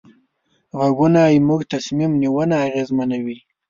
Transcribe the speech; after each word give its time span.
غږونه 0.79 1.21
زموږ 1.35 1.61
تصمیم 1.73 2.11
نیونه 2.21 2.55
اغېزمنوي. 2.67 3.37